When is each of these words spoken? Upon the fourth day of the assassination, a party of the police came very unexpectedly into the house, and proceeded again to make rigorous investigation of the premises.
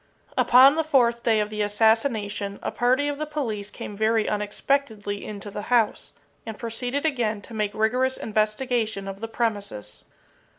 Upon 0.35 0.73
the 0.73 0.83
fourth 0.83 1.21
day 1.21 1.39
of 1.39 1.51
the 1.51 1.61
assassination, 1.61 2.57
a 2.63 2.71
party 2.71 3.07
of 3.07 3.19
the 3.19 3.27
police 3.27 3.69
came 3.69 3.95
very 3.95 4.27
unexpectedly 4.27 5.23
into 5.23 5.51
the 5.51 5.61
house, 5.69 6.13
and 6.43 6.57
proceeded 6.57 7.05
again 7.05 7.39
to 7.43 7.53
make 7.53 7.75
rigorous 7.75 8.17
investigation 8.17 9.07
of 9.07 9.21
the 9.21 9.27
premises. 9.27 10.05